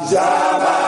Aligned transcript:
Já. 0.00 0.81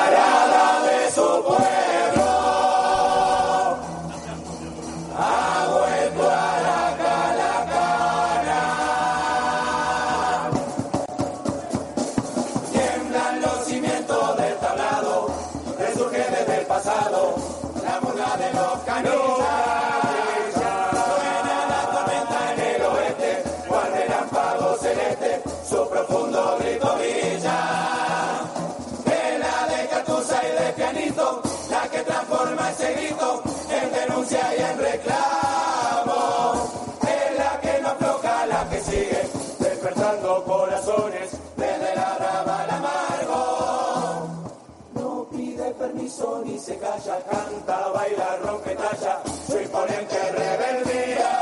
Canta, 47.04 47.88
baila, 47.92 48.36
rompe 48.42 48.74
talla, 48.74 49.20
su 49.46 49.60
imponente 49.60 50.16
rebeldía. 50.32 51.32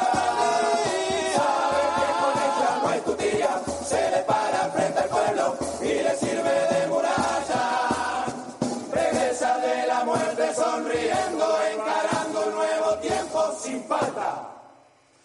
Sabe 1.36 1.82
que 1.96 2.06
con 2.20 2.34
ella 2.46 2.70
no 2.82 2.88
hay 2.88 3.00
tutía, 3.00 3.62
se 3.86 4.10
le 4.10 4.18
para 4.24 4.70
frente 4.70 4.98
al 4.98 5.08
pueblo 5.08 5.56
y 5.80 6.02
le 6.02 6.16
sirve 6.16 6.50
de 6.72 6.86
muralla. 6.88 8.24
Regresa 8.92 9.58
de 9.58 9.86
la 9.86 10.04
muerte 10.04 10.54
sonriendo, 10.54 11.46
encarando 11.74 12.40
un 12.46 12.54
nuevo 12.54 12.94
tiempo 12.96 13.52
sin 13.62 13.84
falta, 13.84 14.48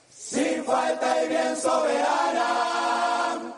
sin 0.09 0.63
falta 0.63 1.23
y 1.23 1.29
bien 1.29 1.57
soberana. 1.57 3.53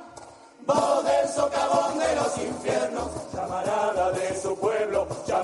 Voz 0.65 1.03
del 1.03 1.27
socavón 1.27 1.99
de 1.99 2.15
los 2.15 2.37
infiernos, 2.37 3.09
llamarada 3.33 4.11
de 4.11 4.41
su 4.41 4.57
pueblo, 4.57 5.07
llamarada 5.27 5.38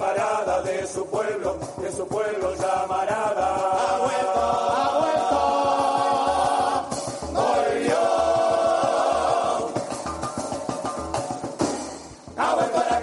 de 0.86 0.92
su 0.92 1.04
pueblo, 1.10 1.58
de 1.78 1.92
su 1.92 2.08
pueblo 2.08 2.54
llamarada. 2.54 3.56
Ha 3.56 3.98
vuelto, 3.98 4.40
ha 4.72 5.00
vuelto, 5.00 5.40
volvió. 7.34 7.98
Ha 12.38 12.54
vuelto 12.54 12.78
a 12.78 12.84
la 12.84 13.02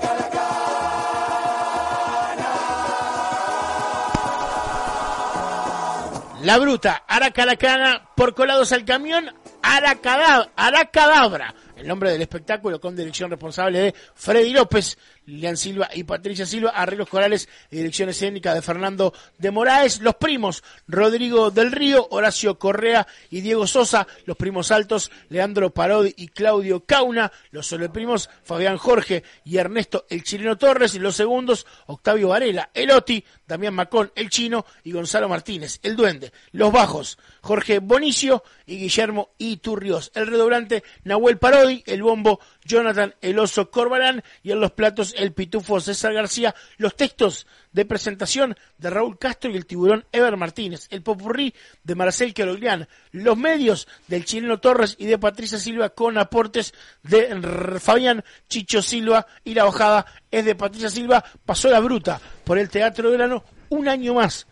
La 6.41 6.58
bruta, 6.58 7.03
Aracalacana, 7.09 8.10
por 8.15 8.34
colados 8.34 8.71
al 8.71 8.84
camión, 8.84 9.28
Aracadabra, 9.60 10.53
Aracadabra. 10.54 11.54
El 11.82 11.88
nombre 11.88 12.12
del 12.12 12.22
espectáculo 12.22 12.81
con 12.81 12.94
dirección 12.94 13.28
responsable 13.28 13.81
de 13.81 13.94
Freddy 14.15 14.53
López, 14.53 14.97
Lilian 15.26 15.56
Silva 15.56 15.88
y 15.93 16.04
Patricia 16.04 16.47
Silva, 16.47 16.70
arreglos 16.70 17.09
corales 17.09 17.48
y 17.72 17.76
dirección 17.78 18.09
escénica 18.09 18.54
de 18.54 18.62
Fernando 18.62 19.12
de 19.38 19.50
Moraes, 19.50 20.00
los 20.00 20.15
primos 20.15 20.62
Rodrigo 20.87 21.50
del 21.50 21.72
Río, 21.72 22.06
Horacio 22.12 22.56
Correa 22.56 23.09
y 23.31 23.41
Diego 23.41 23.66
Sosa, 23.66 24.06
los 24.26 24.37
primos 24.37 24.71
altos 24.71 25.10
Leandro 25.28 25.71
Parodi 25.71 26.15
y 26.16 26.28
Claudio 26.28 26.84
Cauna, 26.84 27.32
los 27.50 27.66
sobreprimos 27.66 28.31
Fabián 28.44 28.76
Jorge 28.76 29.25
y 29.44 29.56
Ernesto 29.56 30.06
el 30.09 30.22
Chileno 30.22 30.56
Torres, 30.59 30.94
y 30.94 31.00
los 31.00 31.16
segundos 31.16 31.66
Octavio 31.87 32.28
Varela, 32.28 32.71
Eloti, 32.75 33.25
Damián 33.44 33.75
Macón, 33.75 34.12
el 34.15 34.31
Chino 34.31 34.65
y 34.84 34.92
Gonzalo 34.92 35.28
Martínez, 35.28 35.81
el 35.82 35.97
Duende, 35.97 36.32
los 36.53 36.71
bajos 36.71 37.19
Jorge 37.41 37.81
Bonicio 37.81 38.44
y 38.66 38.78
Guillermo 38.78 39.31
Iturrios, 39.38 40.12
el 40.15 40.28
redoblante 40.28 40.84
Nahuel 41.03 41.38
Parodi, 41.38 41.72
el 41.87 42.03
bombo 42.03 42.41
Jonathan 42.65 43.15
El 43.21 43.38
Oso 43.38 43.71
Corbalán 43.71 44.22
y 44.43 44.50
en 44.50 44.60
los 44.60 44.72
platos 44.72 45.15
el 45.16 45.33
pitufo 45.33 45.81
César 45.81 46.12
García, 46.12 46.55
los 46.77 46.94
textos 46.97 47.47
de 47.72 47.84
presentación 47.84 48.56
de 48.78 48.91
Raúl 48.91 49.19
Castro 49.19 49.50
y 49.50 49.56
el 49.56 49.66
tiburón 49.66 50.05
Ever 50.12 50.37
Martínez, 50.37 50.87
el 50.91 51.03
popurrí 51.03 51.55
de 51.83 51.94
Marcel 51.94 52.34
Queroglián, 52.34 52.88
los 53.12 53.37
medios 53.37 53.88
del 54.09 54.25
chileno 54.25 54.60
Torres 54.60 54.97
y 54.99 55.06
de 55.06 55.19
Patricia 55.19 55.59
Silva 55.59 55.91
con 55.91 56.19
aportes 56.19 56.75
de 57.03 57.78
Fabián 57.81 58.25
Chicho 58.49 58.83
Silva 58.83 59.27
y 59.44 59.54
la 59.54 59.65
bajada 59.65 60.06
es 60.31 60.44
de 60.44 60.54
Patricia 60.54 60.91
Silva, 60.91 61.25
pasó 61.44 61.69
la 61.71 61.81
bruta 61.81 62.21
por 62.44 62.59
el 62.59 62.69
Teatro 62.69 63.10
de 63.10 63.16
Verano 63.16 63.44
un 63.71 63.89
año 63.89 64.15
más 64.15 64.47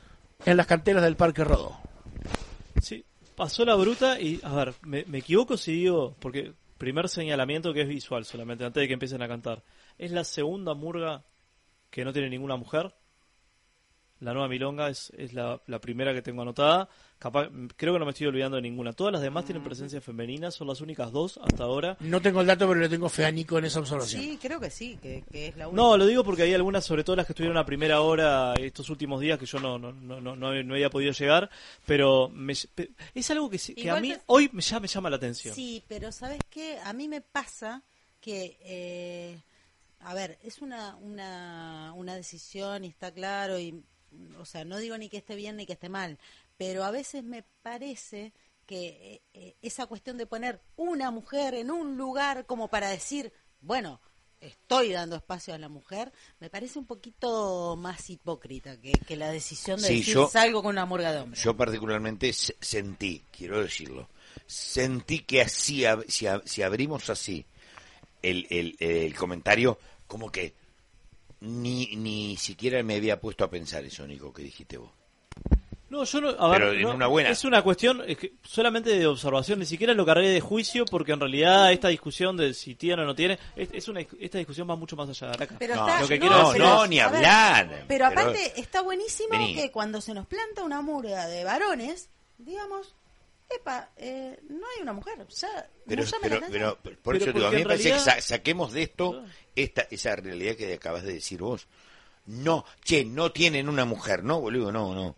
en 0.45 0.57
las 0.57 0.67
canteras 0.67 1.03
del 1.03 1.17
Parque 1.17 1.45
Rodó. 1.45 1.79
Sí, 2.81 3.05
pasó 3.37 3.65
la 3.65 3.75
bruta 3.75 4.21
y, 4.21 4.41
a 4.43 4.55
ver, 4.55 4.75
me, 4.83 5.05
me 5.07 5.19
equivoco 5.19 5.57
si 5.57 5.73
digo, 5.73 6.17
porque 6.19 6.53
primer 6.81 7.11
señalamiento 7.11 7.75
que 7.75 7.83
es 7.83 7.89
visual 7.89 8.25
solamente, 8.25 8.65
antes 8.65 8.81
de 8.81 8.89
que 8.89 8.95
empiecen 8.95 9.21
a 9.21 9.29
cantar. 9.29 9.63
Es 9.99 10.13
la 10.13 10.25
segunda 10.25 10.73
murga 10.73 11.27
que 11.91 12.07
no 12.07 12.13
tiene 12.15 12.31
ninguna 12.31 12.57
mujer. 12.57 12.95
La 14.21 14.33
nueva 14.35 14.49
milonga 14.49 14.89
es, 14.91 15.11
es 15.17 15.33
la, 15.33 15.61
la 15.67 15.81
primera 15.81 16.13
que 16.13 16.21
tengo 16.23 16.43
anotada. 16.43 16.89
Capaz, 17.19 17.49
creo 17.77 17.93
que 17.95 17.99
no 17.99 18.05
me 18.05 18.11
estoy 18.13 18.27
olvidando 18.27 18.57
de 18.57 18.63
ninguna. 18.63 18.93
Todas 18.93 19.13
las 19.13 19.23
demás 19.23 19.45
tienen 19.45 19.63
presencia 19.65 20.01
femenina, 20.01 20.51
son 20.51 20.69
las 20.69 20.81
únicas 20.83 21.11
dos 21.11 21.39
hasta 21.43 21.65
ahora. 21.65 21.97
No 22.01 22.21
tengo 22.23 22.41
el 22.43 22.47
dato, 22.47 22.67
pero 22.69 22.81
le 22.81 22.89
tengo 22.89 23.09
fe 23.09 23.25
a 23.27 23.31
Nico 23.31 23.59
en 23.59 23.65
esa 23.67 23.81
observación. 23.81 24.23
Sí, 24.23 24.39
creo 24.41 24.61
que 24.61 24.71
sí, 24.71 24.99
que, 25.03 25.25
que 25.31 25.49
es 25.49 25.57
la 25.57 25.69
única. 25.69 25.83
No, 25.83 25.97
lo 25.97 26.07
digo 26.07 26.23
porque 26.25 26.43
hay 26.43 26.55
algunas, 26.55 26.85
sobre 26.85 27.03
todo 27.05 27.17
las 27.17 27.27
que 27.27 27.33
estuvieron 27.33 27.57
a 27.59 27.65
primera 27.67 28.01
hora 28.03 28.55
estos 28.55 28.89
últimos 28.91 29.21
días, 29.21 29.39
que 29.39 29.47
yo 29.47 29.59
no, 29.59 29.79
no, 29.79 29.93
no, 29.93 30.21
no, 30.21 30.37
no- 30.37 30.63
no 30.63 30.75
había 30.75 30.91
podido 30.91 31.13
llegar, 31.13 31.51
pero 31.87 32.29
me- 32.29 32.55
pe- 32.75 32.91
es 33.15 33.31
algo 33.31 33.49
que, 33.51 33.59
que 33.59 33.91
a 33.91 34.01
mí 34.01 34.11
te- 34.13 34.21
hoy 34.27 34.49
me, 34.53 34.63
ya 34.63 34.81
me 34.81 34.89
llama 34.89 35.11
la 35.11 35.17
atención. 35.17 35.55
Sí, 35.55 35.83
pero 35.89 36.13
¿sabes 36.13 36.39
qué? 36.51 36.79
A 36.85 36.93
mí 36.93 37.09
me 37.09 37.21
pasa 37.23 37.83
que, 38.21 38.59
eh, 38.63 39.41
a 40.01 40.15
ver, 40.15 40.39
es 40.43 40.61
una, 40.63 40.97
una, 40.97 41.93
una 41.97 42.15
decisión 42.17 42.85
y 42.85 42.89
está 42.89 43.13
claro, 43.13 43.59
y, 43.59 43.83
o 44.39 44.45
sea, 44.45 44.65
no 44.65 44.79
digo 44.79 44.97
ni 44.99 45.09
que 45.09 45.19
esté 45.19 45.35
bien 45.37 45.57
ni 45.57 45.67
que 45.67 45.75
esté 45.75 45.89
mal, 45.89 46.19
pero 46.57 46.85
a 46.85 46.91
veces 46.91 47.23
me 47.25 47.45
parece 47.63 48.33
que 48.67 48.89
eh, 49.15 49.23
eh, 49.35 49.57
esa 49.63 49.87
cuestión 49.87 50.17
de 50.17 50.27
poner 50.27 50.61
una 50.77 51.11
mujer 51.11 51.55
en 51.55 51.71
un 51.71 51.97
lugar 51.97 52.47
como 52.47 52.69
para 52.69 52.89
decir, 52.91 53.33
bueno, 53.61 54.01
estoy 54.41 54.93
dando 54.93 55.17
espacio 55.17 55.53
a 55.55 55.59
la 55.59 55.69
mujer, 55.69 56.13
me 56.39 56.49
parece 56.49 56.79
un 56.79 56.87
poquito 56.87 57.77
más 57.77 58.09
hipócrita 58.09 58.81
que, 58.81 58.93
que 58.93 59.17
la 59.17 59.31
decisión 59.31 59.81
de 59.81 59.89
Sí, 59.89 59.99
decir 59.99 60.15
yo- 60.15 60.29
salgo 60.29 60.63
con 60.63 60.71
una 60.71 60.87
murga 60.87 61.13
de 61.13 61.21
hombres. 61.21 61.43
Yo 61.43 61.57
particularmente 61.57 62.33
se- 62.33 62.57
sentí, 62.61 63.23
quiero 63.37 63.61
decirlo, 63.63 64.09
sentí 64.47 65.21
que 65.21 65.43
así, 65.43 65.81
ab- 65.83 66.07
si, 66.09 66.25
ab- 66.27 66.43
si 66.47 66.63
abrimos 66.63 67.11
así 67.11 67.45
el, 68.23 68.47
el, 68.51 68.77
el 68.79 69.15
comentario, 69.15 69.79
como 70.07 70.31
que 70.31 70.55
ni, 71.41 71.97
ni 71.97 72.37
siquiera 72.37 72.83
me 72.83 72.97
había 72.97 73.21
puesto 73.21 73.45
a 73.45 73.51
pensar 73.51 73.85
eso, 73.85 74.07
Nico, 74.07 74.33
que 74.33 74.43
dijiste 74.43 74.79
vos. 74.79 74.91
No, 75.89 76.05
yo 76.05 76.21
no, 76.21 76.29
a 76.29 76.49
ver, 76.51 76.61
Pero 76.61 76.73
en 76.73 76.83
no, 76.83 76.95
una 76.95 77.07
buena. 77.09 77.31
es 77.31 77.45
una 77.45 77.63
cuestión 77.63 78.01
es 78.07 78.17
que 78.17 78.35
solamente 78.45 78.91
de 78.97 79.09
observación, 79.09 79.59
ni 79.59 79.67
siquiera 79.67 79.93
lo 79.93 80.07
cargué 80.07 80.29
de 80.29 80.41
juicio, 80.41 80.85
porque 80.85 81.11
en 81.11 81.19
realidad 81.19 81.73
esta 81.73 81.89
discusión 81.89 82.37
de 82.37 82.55
si 82.55 82.77
tiene 82.77 83.03
o 83.03 83.07
no 83.07 83.15
tiene, 83.17 83.41
es, 83.57 83.71
es 83.73 83.89
una, 83.89 84.01
esta 84.21 84.39
discusión 84.39 84.71
va 84.71 84.77
mucho 84.77 84.95
más 84.95 85.09
allá 85.09 85.33
de 85.37 85.45
acá. 85.45 85.57
Pero 85.59 85.75
No, 85.75 85.89
está, 85.89 86.01
lo 86.03 86.07
que 86.07 86.19
no, 86.21 86.21
quiero 86.21 86.37
no, 86.43 86.49
decir 86.53 86.63
pero- 86.63 86.75
no, 86.77 86.87
ni 86.87 86.97
ver, 86.97 87.05
hablar. 87.07 87.85
Pero 87.89 88.07
aparte 88.07 88.61
está 88.61 88.83
buenísimo 88.83 89.31
Vení. 89.31 89.55
que 89.57 89.73
cuando 89.73 90.01
se 90.01 90.15
nos 90.15 90.29
planta 90.29 90.63
una 90.63 90.81
murga 90.81 91.27
de 91.27 91.43
varones, 91.43 92.09
digamos, 92.39 92.95
epa, 93.57 93.91
eh, 93.97 94.39
no 94.49 94.67
hay 94.77 94.83
una 94.83 94.93
mujer. 94.93 95.15
Pero, 95.87 96.03
no 96.03 96.09
llame 96.09 96.29
pero, 96.29 96.79
pero, 96.83 96.97
por 97.03 97.19
Pero 97.19 97.31
eso 97.31 97.33
digo, 97.33 97.47
a 97.47 97.51
mí 97.51 97.59
me 97.59 97.65
parece 97.65 97.93
que 97.93 97.99
sa- 97.99 98.21
saquemos 98.21 98.73
de 98.73 98.83
esto 98.83 99.25
esta 99.57 99.83
esa 99.91 100.17
realidad 100.17 100.57
que 100.57 100.73
acabas 100.75 101.03
de 101.05 101.15
decir 101.15 101.41
vos. 101.41 101.67
No, 102.27 102.65
che, 102.85 103.05
no 103.05 103.33
tienen 103.33 103.69
una 103.69 103.85
mujer, 103.85 104.23
no, 104.23 104.41
boludo, 104.41 104.71
no, 104.71 104.95
no. 104.95 105.17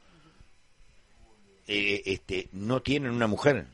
Eh, 1.66 2.02
este, 2.06 2.48
no 2.52 2.82
tienen 2.82 3.12
una 3.12 3.26
mujer. 3.26 3.66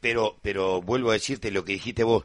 Pero, 0.00 0.36
pero 0.42 0.82
vuelvo 0.82 1.10
a 1.10 1.14
decirte 1.14 1.50
lo 1.50 1.64
que 1.64 1.72
dijiste 1.72 2.04
vos. 2.04 2.24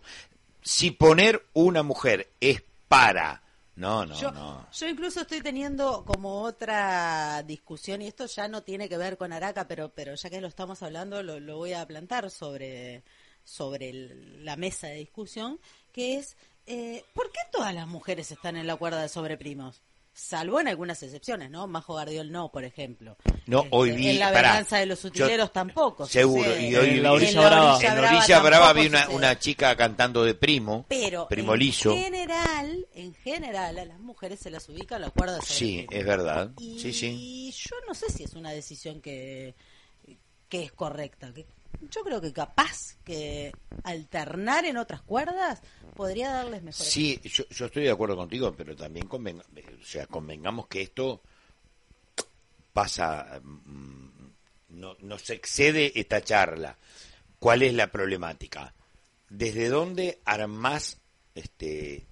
Si 0.62 0.92
poner 0.92 1.46
una 1.54 1.82
mujer 1.84 2.30
es 2.42 2.62
para. 2.88 3.42
No, 3.80 4.06
no, 4.06 4.14
yo, 4.14 4.32
no. 4.32 4.68
yo 4.72 4.88
incluso 4.90 5.22
estoy 5.22 5.42
teniendo 5.42 6.04
como 6.06 6.42
otra 6.42 7.42
discusión, 7.44 8.02
y 8.02 8.08
esto 8.08 8.26
ya 8.26 8.48
no 8.48 8.62
tiene 8.62 8.90
que 8.90 8.98
ver 8.98 9.18
con 9.18 9.32
Araca, 9.32 9.68
pero, 9.68 9.90
pero 9.94 10.16
ya 10.16 10.30
que 10.30 10.42
lo 10.42 10.48
estamos 10.48 10.84
hablando, 10.84 11.24
lo, 11.24 11.40
lo 11.40 11.58
voy 11.58 11.74
a 11.74 11.88
plantar 11.88 12.30
sobre, 12.30 13.04
sobre 13.44 13.90
el- 13.90 14.44
la 14.46 14.58
mesa 14.58 14.88
de 14.88 14.96
discusión, 14.96 15.60
que 15.94 16.18
es, 16.18 16.36
eh, 16.66 17.04
¿por 17.14 17.32
qué 17.32 17.40
todas 17.52 17.74
las 17.74 17.88
mujeres 17.88 18.32
están 18.32 18.58
en 18.58 18.68
la 18.68 18.76
cuerda 18.76 19.02
de 19.02 19.10
sobreprimos? 19.10 19.82
Salvo 20.20 20.60
en 20.60 20.68
algunas 20.68 21.02
excepciones, 21.02 21.50
¿no? 21.50 21.66
Majo 21.66 21.96
Gardiol 21.96 22.30
no, 22.32 22.52
por 22.52 22.66
ejemplo. 22.66 23.16
No, 23.48 23.60
Este, 23.64 23.70
hoy 23.72 23.92
vi. 23.92 24.10
En 24.10 24.20
la 24.20 24.34
pará, 24.34 24.50
venganza 24.50 24.78
de 24.78 24.86
los 24.86 25.04
utileros 25.06 25.48
yo- 25.48 25.52
tampoco. 25.52 26.06
Seguro, 26.06 26.44
sucede. 26.44 26.70
y 26.70 26.76
hoy 26.76 26.90
En 26.90 27.04
la 27.04 27.14
orilla 27.14 27.40
brava. 27.48 27.80
En 27.82 27.98
Orilla 28.00 28.40
Brava 28.42 28.74
vi 28.74 28.88
una, 28.88 29.10
una 29.10 29.40
chica 29.40 29.76
cantando 29.78 30.24
de 30.26 30.36
primo, 30.36 30.86
Pero 30.90 31.28
primo 31.30 31.54
en 31.54 31.60
liso. 31.60 31.96
general, 31.96 32.86
en 32.94 33.14
general, 33.16 33.80
a 33.80 33.86
las 33.86 34.00
mujeres 34.00 34.40
se 34.40 34.52
las 34.52 34.68
ubica 34.68 34.98
a 34.98 35.00
la 35.00 35.10
cuerda 35.10 35.36
de 35.38 35.42
Sí, 35.46 35.88
es 35.90 36.06
verdad. 36.06 36.52
Y 36.60 36.80
Sí, 36.80 36.92
sí. 36.94 37.54
yo 37.70 37.76
no 37.88 37.94
sé 37.96 38.10
si 38.12 38.24
es 38.24 38.34
una 38.34 38.52
decisión 38.52 39.02
que, 39.02 39.56
que 40.50 40.64
es 40.64 40.72
correcta. 40.74 41.34
Que, 41.34 41.46
yo 41.90 42.04
creo 42.04 42.22
que 42.22 42.34
capaz 42.34 42.98
que 43.04 43.52
alternar 43.84 44.66
en 44.66 44.78
otras 44.78 45.02
cuerdas 45.02 45.62
podría 45.96 46.32
darles 46.32 46.62
mejor. 46.64 46.86
Sí, 46.86 47.20
yo, 47.24 47.44
yo 47.50 47.66
estoy 47.66 47.84
de 47.84 47.92
acuerdo 47.92 48.16
contigo, 48.16 48.54
pero 48.56 48.76
también 48.76 49.08
convenga- 49.08 49.44
o 49.82 49.86
sea, 49.86 50.06
convengamos 50.08 50.68
que 50.68 50.82
esto 50.82 51.22
pasa, 52.74 53.40
mm, 53.44 54.30
no, 54.70 54.96
nos 55.00 55.30
excede 55.30 56.00
esta 56.00 56.22
charla. 56.22 56.78
¿Cuál 57.40 57.64
es 57.64 57.74
la 57.74 57.92
problemática? 57.92 58.74
¿Desde 59.30 59.70
dónde 59.70 60.20
armás 60.26 60.98
este, 61.36 62.06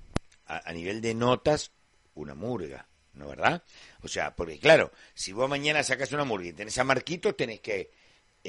a, 0.46 0.70
a 0.70 0.74
nivel 0.74 1.02
de 1.02 1.14
notas 1.14 1.72
una 2.16 2.34
murga? 2.36 2.88
¿No 3.14 3.28
verdad? 3.28 3.64
O 4.04 4.08
sea, 4.08 4.36
porque 4.36 4.60
claro, 4.60 4.92
si 5.16 5.32
vos 5.34 5.50
mañana 5.50 5.82
sacas 5.84 6.12
una 6.12 6.24
murga 6.24 6.50
y 6.50 6.54
tenés 6.54 6.78
a 6.78 6.84
Marquito, 6.84 7.34
tenés 7.34 7.60
que 7.62 7.90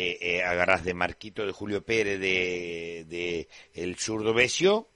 eh, 0.00 0.16
eh, 0.20 0.42
agarrás 0.44 0.84
de 0.84 0.94
Marquito 0.94 1.44
de 1.44 1.50
Julio 1.52 1.82
Pérez 1.84 2.20
de, 2.20 3.04
de 3.08 3.48
el 3.74 3.96
zurdo 3.96 4.32
Besio, 4.32 4.88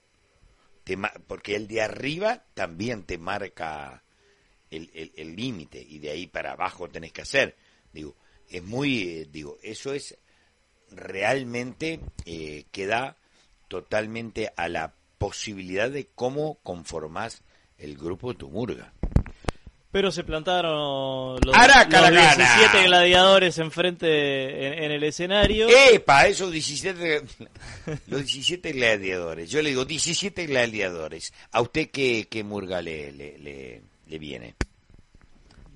te 0.85 0.97
porque 1.27 1.55
el 1.55 1.67
de 1.67 1.81
arriba 1.81 2.45
también 2.53 3.03
te 3.03 3.17
marca 3.17 4.01
el 4.71 4.89
el- 4.93 5.11
el 5.17 5.35
límite 5.35 5.81
y 5.81 5.99
de 5.99 6.11
ahí 6.11 6.27
para 6.27 6.53
abajo 6.53 6.87
tenés 6.89 7.11
que 7.11 7.21
hacer. 7.23 7.55
Digo, 7.91 8.15
es 8.49 8.63
muy, 8.63 9.01
eh, 9.09 9.27
digo, 9.29 9.57
eso 9.61 9.93
es 9.93 10.17
realmente 10.89 11.99
eh, 12.25 12.65
queda 12.71 13.17
totalmente 13.67 14.51
a 14.55 14.69
la 14.69 14.93
posibilidad 15.17 15.89
de 15.89 16.07
cómo 16.15 16.59
conformás 16.63 17.41
el 17.77 17.97
grupo 17.97 18.31
de 18.31 18.39
tu 18.39 18.49
murga. 18.49 18.93
Pero 19.93 20.11
se 20.11 20.23
plantaron 20.23 21.39
los, 21.45 21.55
Araca 21.55 22.01
los 22.01 22.11
la 22.11 22.21
gana. 22.35 22.35
17 22.35 22.83
gladiadores 22.87 23.59
enfrente 23.59 24.67
en, 24.67 24.83
en 24.85 24.91
el 24.91 25.03
escenario. 25.03 25.67
¡Epa! 25.69 26.25
Esos 26.25 26.51
17, 26.51 27.21
los 28.07 28.21
17 28.21 28.71
gladiadores. 28.71 29.51
Yo 29.51 29.61
le 29.61 29.69
digo 29.69 29.85
17 29.85 30.47
gladiadores. 30.47 31.31
¿A 31.51 31.61
usted 31.61 31.91
qué, 31.91 32.27
qué 32.27 32.43
murga 32.43 32.81
le, 32.81 33.11
le, 33.11 33.37
le, 33.37 33.81
le 34.07 34.17
viene? 34.19 34.55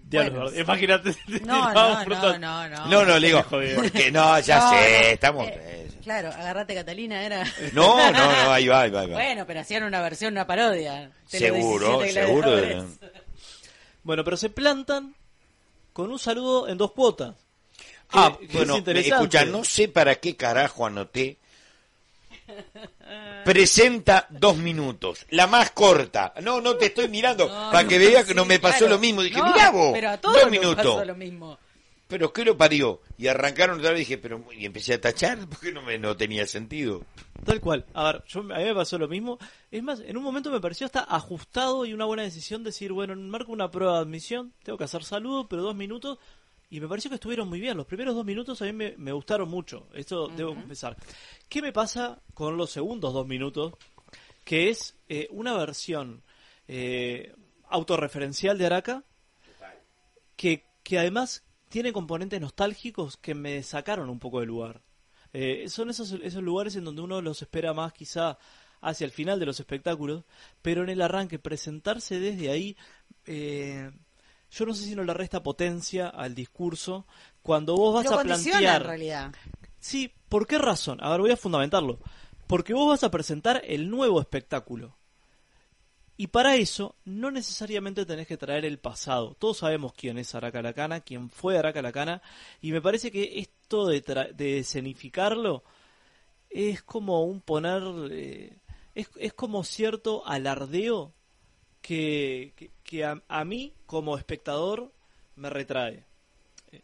Bueno, 0.10 0.52
imagínate. 0.52 1.16
No, 1.46 1.72
no, 1.72 2.04
no, 2.06 2.38
no, 2.40 2.70
no. 2.70 2.88
No, 2.88 3.06
no, 3.06 3.20
le 3.20 3.28
digo, 3.28 3.46
porque 3.48 4.10
no, 4.12 4.40
ya 4.40 4.58
No, 4.60 4.70
sé, 4.72 5.02
no, 5.02 5.08
estamos... 5.10 5.48
eh, 5.48 5.60
eh, 5.64 5.88
claro, 6.02 6.30
agarrate 6.30 6.74
Catalina 6.74 7.24
era. 7.24 7.44
No, 7.74 8.12
no, 8.12 8.32
no, 8.34 8.52
ahí 8.52 8.68
va, 8.68 8.82
ahí 8.82 8.90
va, 8.90 9.02
ahí 9.02 9.08
va. 9.10 9.14
Bueno, 9.14 9.46
pero 9.46 9.60
hacían 9.60 9.84
una 9.84 10.02
versión, 10.02 10.34
una 10.34 10.48
parodia. 10.48 11.12
Seguro, 11.28 12.00
17 12.02 12.26
seguro. 12.26 12.86
Bueno, 14.08 14.24
pero 14.24 14.38
se 14.38 14.50
plantan 14.50 15.14
con 15.92 16.10
un 16.10 16.18
saludo 16.18 16.70
en 16.70 16.78
dos 16.78 16.94
cuotas. 16.94 17.36
Ah, 18.12 18.38
Que- 18.40 18.48
que 18.48 18.58
bueno, 18.58 18.78
es 18.78 19.08
escucha, 19.08 19.44
no 19.44 19.66
sé 19.66 19.90
para 19.90 20.16
qué 20.16 20.38
carajo 20.38 20.86
anoté. 20.86 21.36
Presenta 23.44 24.26
dos 24.30 24.56
minutos, 24.56 25.26
la 25.32 25.46
más 25.48 25.72
corta. 25.72 26.34
No, 26.42 26.62
no 26.62 26.78
te 26.78 26.86
estoy 26.86 27.10
mirando, 27.10 27.50
No, 27.50 27.54
para 27.70 27.84
no, 27.84 27.90
que 27.90 27.98
veas 27.98 28.24
que 28.24 28.30
sí, 28.30 28.36
no 28.36 28.46
me 28.46 28.60
pasó 28.60 28.78
claro. 28.80 28.94
lo 28.94 29.00
mismo. 29.00 29.22
Dije, 29.22 29.38
No, 29.40 29.46
mirá 29.54 29.72
vos, 29.72 29.92
Pero 29.92 30.10
a 30.12 30.18
todos 30.18 30.36
dos 30.36 30.44
nos 30.44 30.52
minutos. 30.52 30.78
pasó 30.96 31.04
lo 31.06 31.16
mismo. 31.16 31.60
Pero 32.08 32.32
¿qué 32.32 32.46
lo 32.46 32.58
parió? 32.58 33.02
Y 33.18 33.28
arrancaron 33.28 33.80
otra 33.80 33.92
vez 33.92 34.00
y 34.00 34.04
dije, 34.04 34.18
pero 34.18 34.44
y 34.54 34.66
empecé 34.66 34.94
a 34.94 35.02
tachar 35.02 35.40
porque 35.50 35.74
no 35.74 35.82
me 35.82 35.98
no 35.98 36.16
tenía 36.16 36.46
sentido. 36.46 37.04
Tal 37.46 37.60
cual. 37.60 37.86
A 37.94 38.12
ver, 38.12 38.24
yo, 38.28 38.40
a 38.40 38.44
mí 38.44 38.64
me 38.64 38.76
pasó 38.76 38.98
lo 38.98 39.08
mismo. 39.08 39.38
Es 39.72 39.84
más, 39.84 40.00
en 40.00 40.16
un 40.16 40.24
momento 40.24 40.50
me 40.50 40.62
pareció 40.62 40.86
hasta 40.86 41.02
ajustado 41.02 41.86
y 41.86 41.94
una 41.94 42.06
buena 42.06 42.24
decisión 42.24 42.64
decir, 42.64 42.94
bueno, 42.94 43.16
marco 43.16 43.52
una 43.52 43.70
prueba 43.70 43.96
de 43.96 44.00
admisión, 44.00 44.54
tengo 44.64 44.78
que 44.78 44.86
hacer 44.86 45.04
saludo, 45.04 45.48
pero 45.50 45.64
dos 45.64 45.76
minutos. 45.76 46.18
Y 46.70 46.80
me 46.80 46.88
pareció 46.88 47.10
que 47.10 47.16
estuvieron 47.16 47.48
muy 47.50 47.60
bien. 47.60 47.78
Los 47.78 47.86
primeros 47.86 48.16
dos 48.16 48.26
minutos 48.26 48.62
a 48.62 48.66
mí 48.66 48.74
me, 48.74 48.96
me 48.98 49.12
gustaron 49.12 49.50
mucho. 49.50 49.88
Esto 49.94 50.28
debo 50.30 50.54
confesar. 50.54 50.98
¿Qué 51.48 51.62
me 51.62 51.72
pasa 51.72 52.22
con 52.34 52.58
los 52.58 52.72
segundos 52.72 53.14
dos 53.14 53.28
minutos? 53.28 53.74
Que 54.44 54.70
es 54.70 54.96
eh, 55.08 55.28
una 55.32 55.56
versión 55.56 56.24
eh, 56.68 57.34
autorreferencial 57.70 58.58
de 58.58 58.66
Araca 58.66 59.04
que, 60.36 60.66
que 60.84 61.00
además 61.00 61.44
tiene 61.70 61.94
componentes 61.94 62.40
nostálgicos 62.40 63.18
que 63.18 63.36
me 63.36 63.64
sacaron 63.64 64.10
un 64.10 64.20
poco 64.20 64.40
del 64.40 64.50
lugar. 64.50 64.82
Eh, 65.34 65.66
son 65.70 65.90
esos, 65.90 66.12
esos 66.24 66.42
lugares 66.42 66.76
en 66.76 66.86
donde 66.86 67.02
uno 67.02 67.22
los 67.22 67.42
espera 67.42 67.74
más 67.74 67.94
quizá 67.94 68.38
hacia 68.82 69.06
el 69.06 69.12
final 69.12 69.40
de 69.40 69.46
los 69.46 69.60
espectáculos, 69.60 70.24
pero 70.62 70.84
en 70.84 70.90
el 70.90 71.02
arranque 71.02 71.40
presentarse 71.40 72.20
desde 72.20 72.50
ahí, 72.50 72.78
eh, 73.26 73.92
yo 74.50 74.66
no 74.66 74.74
sé 74.74 74.86
si 74.86 74.96
no 74.96 75.04
le 75.04 75.14
resta 75.14 75.44
potencia 75.44 76.08
al 76.08 76.36
discurso 76.36 77.06
cuando 77.42 77.76
vos 77.76 77.96
vas 77.96 78.06
Lo 78.06 78.20
a 78.20 78.24
plantear... 78.24 78.82
en 78.82 78.88
realidad. 78.88 79.32
Sí, 79.80 80.14
¿por 80.30 80.48
qué 80.48 80.58
razón? 80.58 81.00
A 81.02 81.10
ver, 81.12 81.22
voy 81.22 81.32
a 81.32 81.38
fundamentarlo. 81.38 82.00
Porque 82.48 82.74
vos 82.74 82.88
vas 82.88 83.04
a 83.04 83.12
presentar 83.12 83.62
el 83.66 83.90
nuevo 83.90 84.22
espectáculo. 84.22 84.98
Y 86.18 86.28
para 86.28 86.56
eso 86.56 86.96
no 87.06 87.30
necesariamente 87.30 88.06
tenés 88.06 88.26
que 88.28 88.38
traer 88.38 88.66
el 88.66 88.80
pasado. 88.80 89.36
Todos 89.38 89.60
sabemos 89.60 89.94
quién 89.94 90.18
es 90.18 90.34
Aracalacana, 90.34 91.02
quién 91.02 91.30
fue 91.30 91.58
Aracalacana, 91.58 92.24
y 92.60 92.72
me 92.72 92.82
parece 92.82 93.12
que 93.12 93.40
esto 93.40 93.86
de, 93.86 94.02
de 94.36 94.60
escenificarlo 94.60 95.64
es 96.50 96.82
como 96.82 97.24
un 97.24 97.42
poner... 97.42 97.84
eh, 98.12 98.58
es, 98.96 99.10
es 99.18 99.34
como 99.34 99.64
cierto 99.64 100.26
alardeo 100.26 101.14
que, 101.82 102.72
que, 102.84 103.06
a 103.06 103.46
mí, 103.46 103.74
como 103.86 104.18
espectador, 104.18 104.92
me 105.36 105.52
retrae. 105.52 106.04
Eh, 106.72 106.82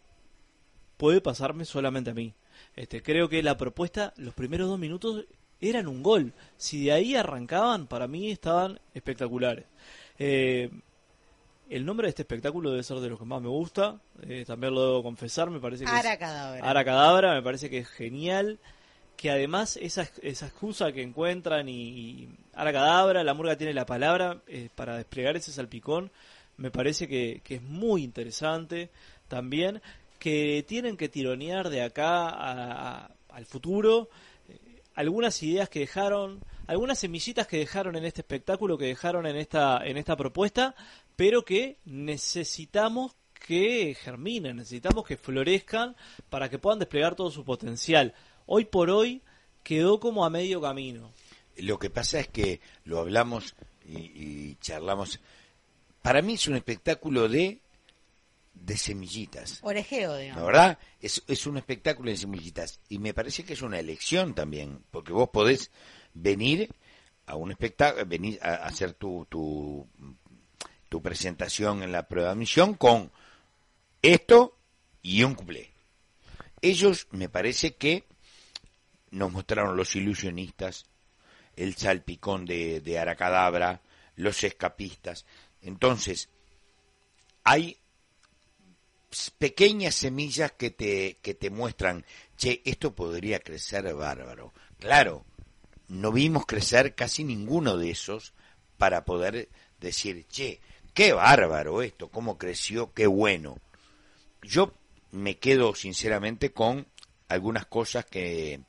Puede 0.98 1.22
pasarme 1.22 1.66
solamente 1.66 2.12
a 2.12 2.14
mí. 2.14 2.36
Este, 2.76 3.02
creo 3.02 3.30
que 3.30 3.42
la 3.42 3.58
propuesta, 3.58 4.14
los 4.18 4.36
primeros 4.36 4.70
dos 4.70 4.78
minutos 4.78 5.26
eran 5.70 5.88
un 5.88 6.04
gol. 6.04 6.34
Si 6.58 6.86
de 6.86 6.92
ahí 6.92 7.16
arrancaban, 7.16 7.88
para 7.88 8.08
mí 8.08 8.32
estaban 8.32 8.80
espectaculares. 8.94 9.66
Eh, 10.20 10.70
el 11.70 11.86
nombre 11.86 12.06
de 12.06 12.10
este 12.10 12.22
espectáculo 12.24 12.70
debe 12.72 12.84
ser 12.84 12.98
de 13.00 13.10
los 13.10 13.18
que 13.20 13.26
más 13.26 13.42
me 13.42 13.48
gusta. 13.50 14.00
eh, 14.28 14.44
también 14.46 14.74
lo 14.74 14.82
debo 14.86 15.04
confesar, 15.04 15.50
me 15.50 15.60
parece 15.60 15.86
que 15.86 15.92
es- 15.92 15.98
Aracadabra. 16.06 16.70
Aracadabra, 16.70 17.34
me 17.34 17.42
parece 17.42 17.70
que 17.70 17.80
es 17.80 17.88
genial. 17.88 18.60
Que 19.18 19.30
además 19.32 19.78
esa, 19.82 20.10
esa 20.22 20.48
excusa 20.48 20.92
que 20.92 21.02
encuentran 21.04 21.70
y, 21.70 21.74
y 21.90 22.30
Aracadabra, 22.56 23.24
la 23.24 23.34
murga 23.34 23.56
tiene 23.56 23.74
la 23.74 23.86
palabra 23.86 24.42
eh, 24.48 24.70
para 24.76 24.98
desplegar 24.98 25.36
ese 25.38 25.52
salpicón, 25.52 26.12
me 26.58 26.72
parece 26.72 27.08
que, 27.08 27.42
que 27.44 27.56
es 27.56 27.62
muy 27.62 28.04
interesante 28.04 28.90
también. 29.28 29.82
Que 30.20 30.64
tienen 30.68 30.98
que 30.98 31.10
tironear 31.10 31.70
de 31.70 31.84
acá 31.84 32.28
a- 32.30 33.04
a- 33.06 33.12
al 33.30 33.46
futuro 33.46 34.10
algunas 34.96 35.42
ideas 35.44 35.70
que 35.70 35.80
dejaron, 35.80 36.44
algunas 36.68 37.00
semillitas 37.00 37.48
que 37.48 37.58
dejaron 37.58 37.96
en 37.96 38.06
este 38.06 38.22
espectáculo, 38.22 38.78
que 38.78 38.86
dejaron 38.86 39.26
en 39.26 39.36
esta, 39.36 39.86
en 39.86 39.98
esta 39.98 40.16
propuesta, 40.16 40.76
pero 41.16 41.44
que 41.44 41.78
necesitamos 41.86 43.16
que 43.34 43.96
germinen, 44.00 44.58
necesitamos 44.58 45.06
que 45.06 45.18
florezcan 45.18 45.96
para 46.30 46.50
que 46.50 46.60
puedan 46.60 46.80
desplegar 46.80 47.16
todo 47.16 47.32
su 47.32 47.44
potencial. 47.44 48.14
Hoy 48.46 48.66
por 48.66 48.90
hoy 48.90 49.22
quedó 49.64 50.00
como 50.00 50.26
a 50.26 50.30
medio 50.30 50.62
camino. 50.62 51.12
Lo 51.58 51.78
que 51.80 51.90
pasa 51.90 52.20
es 52.20 52.28
que 52.28 52.62
lo 52.86 53.00
hablamos 53.00 53.56
y, 53.86 53.98
y 53.98 54.58
charlamos. 54.62 55.20
Para 56.02 56.22
mí 56.22 56.34
es 56.34 56.48
un 56.48 56.56
espectáculo 56.56 57.28
de 57.28 57.63
de 58.54 58.78
semillitas. 58.78 59.60
Orejeo, 59.62 60.16
digamos. 60.18 60.42
¿La 60.42 60.46
verdad? 60.46 60.80
Es, 61.02 61.24
es 61.28 61.46
un 61.48 61.58
espectáculo 61.58 62.12
de 62.12 62.18
semillitas. 62.18 62.80
Y 62.90 63.00
me 63.00 63.14
parece 63.14 63.44
que 63.44 63.54
es 63.54 63.62
una 63.62 63.80
elección 63.80 64.34
también, 64.34 64.84
porque 64.92 65.12
vos 65.12 65.30
podés 65.30 65.72
venir 66.14 66.70
a 67.26 67.36
un 67.36 67.52
espectáculo, 67.52 68.06
venir 68.06 68.40
a 68.42 68.50
a 68.56 68.66
hacer 68.68 68.94
tu, 68.94 69.26
tu, 69.30 69.88
tu 70.90 71.02
presentación 71.02 71.84
en 71.84 71.92
la 71.92 72.08
prueba 72.08 72.30
de 72.30 72.34
admisión 72.34 72.76
con 72.76 73.12
esto 74.02 74.58
y 75.02 75.24
un 75.24 75.36
cuplé. 75.36 75.72
Ellos 76.62 77.08
me 77.12 77.30
parece 77.30 77.76
que 77.76 78.06
nos 79.12 79.32
mostraron 79.32 79.76
los 79.76 79.96
ilusionistas, 79.96 80.86
el 81.56 81.76
salpicón 81.76 82.46
de, 82.46 82.82
de 82.82 83.00
Aracadabra, 83.00 83.82
los 84.16 84.44
escapistas. 84.44 85.26
Entonces, 85.62 86.30
hay 87.44 87.78
pequeñas 89.38 89.96
semillas 89.96 90.52
que 90.54 90.72
te, 90.72 91.18
que 91.22 91.34
te 91.34 91.50
muestran, 91.50 92.06
che, 92.38 92.62
esto 92.66 92.94
podría 92.94 93.40
crecer 93.40 93.94
bárbaro. 93.94 94.54
Claro, 94.80 95.26
no 95.88 96.12
vimos 96.12 96.46
crecer 96.46 96.96
casi 96.96 97.24
ninguno 97.24 97.78
de 97.78 97.92
esos 97.92 98.34
para 98.78 99.06
poder 99.06 99.50
decir, 99.80 100.26
che, 100.28 100.60
qué 100.94 101.14
bárbaro 101.14 101.82
esto, 101.82 102.10
cómo 102.10 102.38
creció, 102.38 102.94
qué 102.94 103.08
bueno. 103.08 103.58
Yo 104.42 104.74
me 105.12 105.38
quedo 105.38 105.76
sinceramente 105.76 106.52
con 106.52 106.88
algunas 107.28 107.66
cosas 107.66 108.06
que 108.06 108.60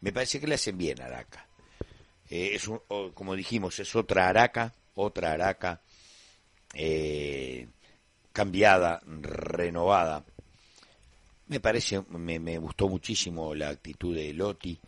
me 0.00 0.12
parece 0.12 0.40
que 0.40 0.46
le 0.46 0.54
hacen 0.54 0.78
bien 0.78 1.00
a 1.02 1.06
Araca. 1.06 1.46
Eh, 2.30 2.52
es 2.54 2.68
como 3.14 3.34
dijimos, 3.34 3.78
es 3.78 3.94
otra 3.94 4.28
Araca, 4.28 4.74
otra 4.94 5.32
Araca 5.32 5.80
eh, 6.74 7.66
cambiada, 8.32 9.00
renovada. 9.06 10.24
Me 11.48 11.60
parece, 11.60 12.02
me, 12.08 12.38
me, 12.38 12.58
gustó 12.58 12.88
muchísimo 12.88 13.54
la 13.54 13.68
actitud 13.68 14.14
de 14.14 14.32
Loti. 14.32 14.78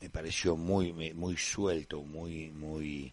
Me 0.00 0.10
pareció 0.10 0.56
muy, 0.56 0.92
muy 0.92 1.36
suelto, 1.36 2.02
muy, 2.02 2.50
muy, 2.50 3.12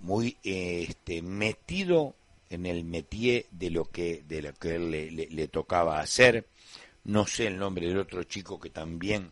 muy 0.00 0.36
este, 0.42 1.22
metido 1.22 2.14
en 2.50 2.66
el 2.66 2.84
métier 2.84 3.46
de 3.50 3.70
lo 3.70 3.84
que, 3.84 4.24
de 4.26 4.42
lo 4.42 4.54
que 4.54 4.76
él 4.76 4.90
le, 4.90 5.48
tocaba 5.48 6.00
hacer. 6.00 6.46
No 7.04 7.26
sé 7.26 7.46
el 7.46 7.58
nombre 7.58 7.88
del 7.88 7.98
otro 7.98 8.24
chico 8.24 8.58
que 8.58 8.70
también 8.70 9.30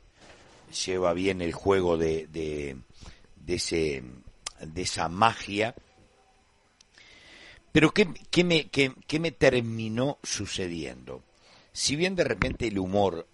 lleva 0.85 1.13
bien 1.13 1.41
el 1.43 1.53
juego 1.53 1.97
de, 1.97 2.27
de, 2.29 2.77
de, 3.37 3.55
ese, 3.55 4.03
de 4.61 4.83
esa 4.83 5.09
magia. 5.09 5.75
Pero 7.77 7.93
¿qué, 7.93 8.09
qué 8.31 8.43
me, 8.43 8.71
qué, 8.71 8.91
qué 9.07 9.21
me 9.21 9.33
terminó 9.33 10.17
sucediendo? 10.23 11.23
Si 11.75 11.95
bien 11.95 12.17
de 12.17 12.25
repente 12.25 12.67
el 12.69 12.79
humor, 12.79 13.27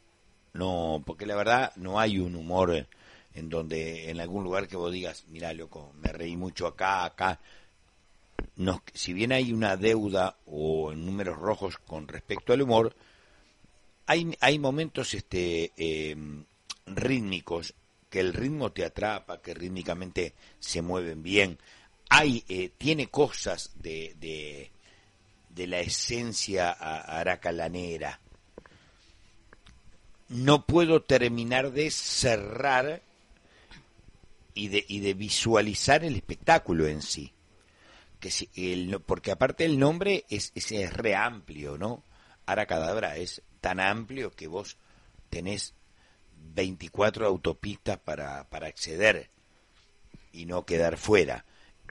no, 0.52 1.00
porque 1.06 1.26
la 1.26 1.36
verdad 1.36 1.72
no 1.76 2.00
hay 2.00 2.18
un 2.18 2.34
humor 2.34 2.88
en 3.34 3.48
donde 3.48 4.10
en 4.10 4.20
algún 4.20 4.42
lugar 4.42 4.66
que 4.66 4.76
vos 4.76 4.90
digas, 4.90 5.26
mira 5.28 5.52
loco, 5.52 5.92
me 6.02 6.08
reí 6.08 6.36
mucho 6.36 6.66
acá, 6.66 7.04
acá. 7.04 7.38
No, 8.56 8.82
si 8.92 9.12
bien 9.12 9.30
hay 9.30 9.52
una 9.52 9.76
deuda 9.76 10.36
o 10.46 10.90
en 10.90 11.06
números 11.06 11.38
rojos 11.38 11.78
con 11.78 12.08
respecto 12.08 12.52
al 12.52 12.62
humor, 12.62 12.96
hay, 14.06 14.36
hay 14.40 14.58
momentos 14.58 15.14
este, 15.14 15.70
eh, 15.76 16.16
rítmicos 16.86 17.74
que 18.10 18.18
el 18.18 18.34
ritmo 18.34 18.72
te 18.72 18.84
atrapa, 18.84 19.40
que 19.40 19.54
rítmicamente 19.54 20.34
se 20.58 20.82
mueven 20.82 21.22
bien. 21.22 21.58
Hay, 22.08 22.44
eh, 22.48 22.70
tiene 22.76 23.08
cosas 23.08 23.70
de, 23.76 24.14
de, 24.18 25.66
la 25.66 25.80
esencia 25.80 26.70
aracalanera. 26.70 28.20
No 30.28 30.66
puedo 30.66 31.02
terminar 31.02 31.72
de 31.72 31.90
cerrar 31.90 33.02
y 34.54 34.68
de, 34.68 34.84
y 34.88 35.00
de 35.00 35.14
visualizar 35.14 36.04
el 36.04 36.16
espectáculo 36.16 36.86
en 36.86 37.02
sí. 37.02 37.32
Que 38.20 38.30
si, 38.30 38.48
el, 38.54 39.00
porque 39.00 39.30
aparte 39.30 39.64
el 39.64 39.78
nombre 39.78 40.24
es, 40.28 40.52
es, 40.54 40.72
es 40.72 40.92
re 40.92 41.14
amplio, 41.14 41.78
¿no? 41.78 42.02
Aracadabra 42.46 43.16
es 43.16 43.42
tan 43.60 43.80
amplio 43.80 44.32
que 44.32 44.48
vos 44.48 44.76
tenés 45.30 45.74
24 46.54 47.26
autopistas 47.26 47.98
para, 47.98 48.48
para 48.48 48.66
acceder 48.66 49.30
y 50.32 50.46
no 50.46 50.64
quedar 50.64 50.96
fuera. 50.96 51.44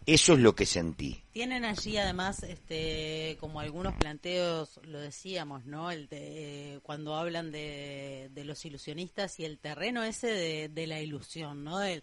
Eso 0.06 0.34
es 0.34 0.40
lo 0.40 0.56
que 0.56 0.66
sentí. 0.66 1.24
Tienen 1.32 1.64
allí 1.64 1.98
además, 1.98 2.42
este, 2.44 3.38
como 3.40 3.60
algunos 3.60 3.94
planteos, 3.96 4.80
lo 4.84 5.00
decíamos, 5.00 5.66
¿no? 5.66 5.92
El 5.92 6.08
de, 6.08 6.80
cuando 6.82 7.16
hablan 7.16 7.52
de, 7.52 8.30
de, 8.32 8.44
los 8.44 8.66
ilusionistas 8.66 9.40
y 9.40 9.46
el 9.46 9.60
terreno 9.60 10.04
ese 10.04 10.28
de, 10.28 10.70
de 10.70 10.88
la 10.88 11.00
ilusión, 11.02 11.64
¿no? 11.64 11.84
El, 11.84 12.02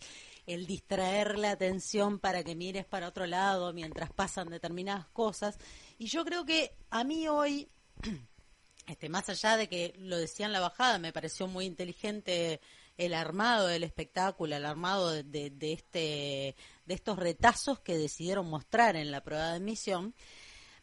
el 0.48 0.66
distraer 0.66 1.38
la 1.38 1.50
atención 1.50 2.18
para 2.18 2.42
que 2.42 2.56
mires 2.56 2.86
para 2.86 3.08
otro 3.08 3.26
lado 3.26 3.72
mientras 3.74 4.10
pasan 4.10 4.48
determinadas 4.48 5.06
cosas. 5.08 5.58
Y 5.98 6.06
yo 6.06 6.24
creo 6.24 6.44
que 6.46 6.72
a 6.90 7.04
mí 7.04 7.28
hoy, 7.28 7.68
este, 8.86 9.08
más 9.10 9.28
allá 9.28 9.56
de 9.56 9.68
que 9.68 9.92
lo 9.98 10.16
decía 10.16 10.46
en 10.46 10.52
la 10.52 10.60
bajada, 10.60 10.98
me 10.98 11.12
pareció 11.12 11.46
muy 11.48 11.66
inteligente 11.66 12.60
el 12.98 13.14
armado 13.14 13.68
del 13.68 13.84
espectáculo, 13.84 14.54
el 14.54 14.66
armado 14.66 15.10
de, 15.10 15.52
este, 15.60 16.56
de 16.84 16.94
estos 16.94 17.18
retazos 17.18 17.80
que 17.80 17.96
decidieron 17.96 18.50
mostrar 18.50 18.96
en 18.96 19.10
la 19.10 19.22
prueba 19.22 19.50
de 19.50 19.56
admisión, 19.56 20.14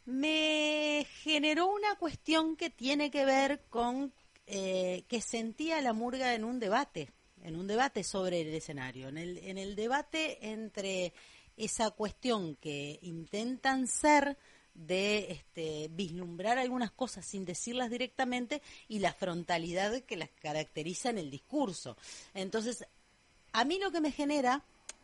me 0.06 1.06
generó 1.22 1.68
una 1.68 1.96
cuestión 1.96 2.56
que 2.56 2.70
tiene 2.70 3.12
que 3.12 3.26
ver 3.26 3.66
con 3.70 4.14
eh, 4.48 5.04
que 5.08 5.22
sentía 5.22 5.82
la 5.82 5.94
murga 5.94 6.34
en 6.34 6.44
un 6.44 6.60
debate 6.60 7.12
en 7.46 7.56
un 7.58 7.68
debate 7.68 8.04
sobre 8.04 8.42
el 8.42 8.54
escenario, 8.56 9.08
en 9.08 9.18
el 9.18 9.76
debate 9.76 10.50
entre 10.50 11.14
esa 11.56 11.92
cuestión 11.92 12.56
que 12.56 12.98
intentan 13.04 13.88
ser 13.88 14.38
de 14.76 15.32
este, 15.32 15.90
vislumbrar 15.92 16.58
algunas 16.58 16.92
cosas 16.92 17.26
sin 17.26 17.46
decirlas 17.46 17.90
directamente 17.90 18.62
y 18.88 19.00
la 19.00 19.14
frontalidad 19.14 20.02
que 20.02 20.18
las 20.18 20.30
caracteriza 20.30 21.10
en 21.10 21.18
el 21.18 21.32
discurso. 21.32 21.98
Entonces, 22.34 22.86
a 23.54 23.64
mí 23.64 23.80
lo 23.80 23.92
que 23.92 24.02
me 24.02 24.12
genera 24.12 24.64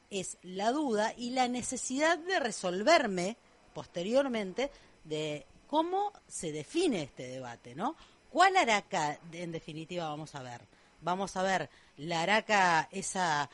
es 0.10 0.38
la 0.44 0.72
duda 0.72 1.14
y 1.18 1.32
la 1.32 1.48
necesidad 1.48 2.18
de 2.20 2.40
resolverme 2.40 3.38
posteriormente 3.74 4.70
de 5.06 5.46
cómo 5.68 6.12
se 6.28 6.52
define 6.52 7.04
este 7.04 7.28
debate, 7.28 7.74
¿no? 7.74 7.96
¿Cuál 8.30 8.58
Araca, 8.58 9.20
en 9.32 9.52
definitiva, 9.52 10.08
vamos 10.10 10.36
a 10.36 10.44
ver? 10.44 10.62
Vamos 11.02 11.36
a 11.36 11.44
ver 11.44 11.70
la 11.98 12.22
araca 12.22 12.88
esa 12.92 13.50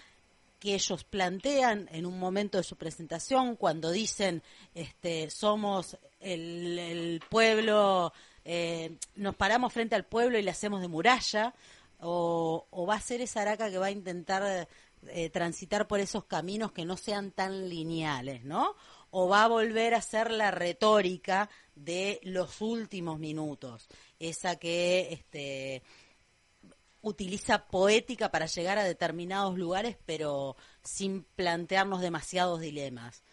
que 0.60 0.76
ellos 0.76 1.04
plantean 1.04 1.88
en 1.92 2.06
un 2.06 2.20
momento 2.20 2.58
de 2.58 2.64
su 2.64 2.76
presentación 2.76 3.56
cuando 3.56 3.92
dicen 3.92 4.42
este 4.74 5.30
somos 5.30 5.98
el, 6.20 7.22
pueblo 7.30 8.14
eh, 8.46 8.98
nos 9.16 9.36
paramos 9.36 9.74
frente 9.74 9.96
al 9.96 10.06
pueblo 10.06 10.38
y 10.38 10.42
le 10.42 10.52
hacemos 10.52 10.82
de 10.82 10.88
muralla 10.88 11.54
o, 12.00 12.86
va 12.88 12.96
a 12.96 13.02
ser 13.02 13.22
esa 13.22 13.42
araca 13.42 13.70
que 13.70 13.78
va 13.78 13.88
a 13.88 13.92
intentar 13.92 14.68
eh, 15.08 15.30
transitar 15.30 15.88
por 15.88 16.00
esos 16.00 16.26
caminos 16.26 16.72
que 16.72 16.86
no 16.86 16.98
sean 16.98 17.32
tan 17.32 17.70
lineales 17.70 18.44
no 18.44 18.76
o 19.10 19.28
va 19.28 19.44
a 19.44 19.48
volver 19.48 19.94
a 19.96 20.02
ser 20.02 20.32
la 20.32 20.52
retórica 20.52 21.50
de 21.76 22.20
los 22.24 22.62
últimos 22.62 23.20
minutos 23.20 23.88
esa 24.20 24.58
que 24.58 25.10
este 25.12 25.84
utiliza 27.02 27.68
poética 27.68 28.30
para 28.30 28.46
llegar 28.46 28.78
a 28.78 28.84
determinados 28.84 29.58
lugares, 29.58 29.98
pero 30.06 30.56
sin 30.84 31.24
plantearnos 31.24 32.02
demasiados 32.02 32.60
dilemas. 32.60 33.24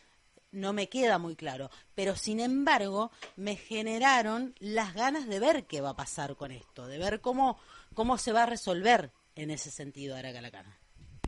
No 0.54 0.72
me 0.72 0.88
queda 0.88 1.18
muy 1.18 1.34
claro, 1.34 1.68
pero 1.94 2.14
sin 2.14 2.38
embargo 2.38 3.10
me 3.36 3.56
generaron 3.56 4.54
las 4.60 4.94
ganas 4.94 5.26
de 5.26 5.40
ver 5.40 5.64
qué 5.66 5.80
va 5.80 5.90
a 5.90 5.96
pasar 5.96 6.36
con 6.36 6.52
esto, 6.52 6.86
de 6.86 6.98
ver 6.98 7.20
cómo, 7.20 7.58
cómo 7.92 8.18
se 8.18 8.32
va 8.32 8.44
a 8.44 8.46
resolver 8.46 9.10
en 9.34 9.50
ese 9.50 9.70
sentido 9.70 10.16
Aracalacana. 10.16 10.78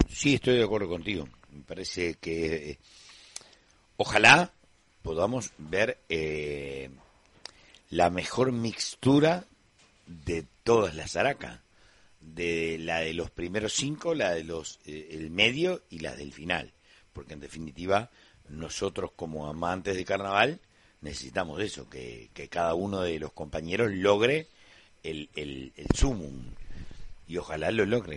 Sí, 0.08 0.34
estoy 0.34 0.56
de 0.56 0.64
acuerdo 0.64 0.88
contigo. 0.88 1.28
Me 1.50 1.62
parece 1.64 2.14
que 2.14 2.70
eh, 2.70 2.78
ojalá 3.96 4.52
podamos 5.02 5.50
ver 5.58 5.98
eh, 6.08 6.88
la 7.90 8.10
mejor 8.10 8.52
mixtura 8.52 9.44
de 10.06 10.46
todas 10.62 10.94
las 10.94 11.16
Aracas 11.16 11.60
de 12.20 12.78
la 12.78 13.00
de 13.00 13.14
los 13.14 13.30
primeros 13.30 13.72
cinco, 13.72 14.14
la 14.14 14.32
de 14.32 14.44
los 14.44 14.78
eh, 14.86 15.08
el 15.10 15.30
medio 15.30 15.82
y 15.90 16.00
la 16.00 16.14
del 16.14 16.32
final, 16.32 16.72
porque 17.12 17.34
en 17.34 17.40
definitiva 17.40 18.10
nosotros 18.48 19.10
como 19.16 19.46
amantes 19.46 19.96
de 19.96 20.04
carnaval 20.04 20.60
necesitamos 21.00 21.60
eso, 21.60 21.88
que, 21.88 22.30
cada 22.50 22.74
uno 22.74 23.00
de 23.02 23.18
los 23.18 23.32
compañeros 23.32 23.92
logre 23.92 24.48
el, 25.02 25.28
el 25.34 25.72
sumum 25.94 26.42
y 27.28 27.38
ojalá 27.38 27.70
lo 27.70 27.84
logre. 27.86 28.14